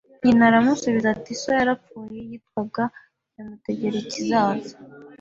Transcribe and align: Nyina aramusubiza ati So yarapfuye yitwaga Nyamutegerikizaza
Nyina 0.23 0.43
aramusubiza 0.49 1.07
ati 1.15 1.31
So 1.41 1.49
yarapfuye 1.59 2.19
yitwaga 2.29 2.83
Nyamutegerikizaza 3.33 4.73